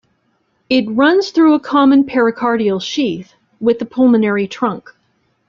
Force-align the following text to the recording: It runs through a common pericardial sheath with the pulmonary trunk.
It 0.67 0.89
runs 0.89 1.29
through 1.29 1.53
a 1.53 1.59
common 1.59 2.05
pericardial 2.05 2.81
sheath 2.81 3.35
with 3.59 3.77
the 3.77 3.85
pulmonary 3.85 4.47
trunk. 4.47 4.95